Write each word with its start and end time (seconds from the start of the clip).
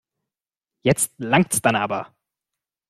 Jetzt 0.81 1.11
langts 1.19 1.61
dann 1.61 1.75
aber. 1.75 2.15